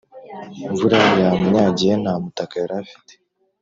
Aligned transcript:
imvura 0.65 0.97
yamunyagiye 1.21 1.93
ntamutaka 2.01 2.53
yarafite 2.61 3.13